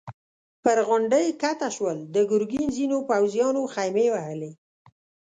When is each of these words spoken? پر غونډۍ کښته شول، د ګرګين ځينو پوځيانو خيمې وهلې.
پر 0.63 0.77
غونډۍ 0.87 1.27
کښته 1.41 1.69
شول، 1.75 1.97
د 2.15 2.17
ګرګين 2.31 2.67
ځينو 2.77 2.97
پوځيانو 3.09 3.61
خيمې 3.73 4.07
وهلې. 4.13 4.51